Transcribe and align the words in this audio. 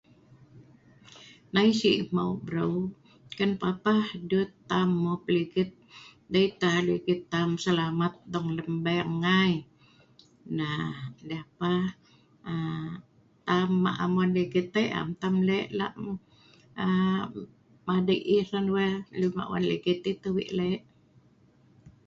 nai 1.53 1.69
si 1.79 1.91
mheu 2.15 2.31
breu, 2.45 2.75
kan 3.37 3.51
papah 3.61 4.05
dut 4.29 4.49
tam, 4.69 4.89
mup 5.03 5.23
ligit, 5.35 5.69
dei 6.33 6.47
tah 6.61 6.75
ligit 6.87 7.21
tam 7.33 7.49
selamat 7.65 8.13
dong 8.33 8.47
lem 8.57 8.71
bank 8.85 9.07
ngai.. 9.23 9.53
nah 10.57 10.89
deh 11.29 11.43
pa.. 11.57 11.71
aaa 12.51 12.93
am 13.57 13.69
ma' 13.83 13.99
am 14.03 14.11
wan 14.19 14.31
ligit 14.37 14.67
ai 14.81 14.87
am 14.99 15.09
tam 15.21 15.35
lek 15.47 15.67
lak 15.79 15.93
mup 16.03 16.21
aaa 16.83 17.21
madei' 17.87 18.25
yah 18.33 18.45
hran 18.47 18.67
wae..lun 18.75 19.33
ma 19.37 19.43
wan 19.51 19.63
ligit 19.71 19.99
yah 20.07 20.17
tau 20.21 20.33
wei 20.37 20.49
lek 20.59 20.81